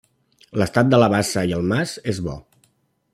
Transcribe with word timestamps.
L'estat 0.61 0.89
de 0.93 1.01
la 1.03 1.09
bassa 1.15 1.45
i 1.51 1.55
el 1.59 1.69
mas 1.73 1.95
és 2.15 2.23
bo. 2.29 2.37